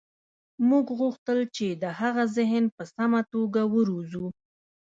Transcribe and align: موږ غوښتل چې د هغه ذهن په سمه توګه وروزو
موږ 0.69 0.85
غوښتل 0.99 1.39
چې 1.55 1.67
د 1.83 1.83
هغه 1.99 2.23
ذهن 2.37 2.63
په 2.75 2.83
سمه 2.93 3.21
توګه 3.33 3.61
وروزو 3.73 4.25